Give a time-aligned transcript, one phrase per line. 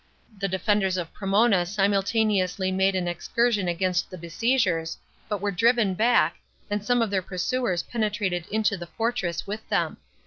[0.39, 4.97] The defenders of Promona simultaneously made an excursion against the besiegers,
[5.29, 6.37] but were driven back,
[6.71, 9.97] and some of their pursuers penetrated into the fortress with them.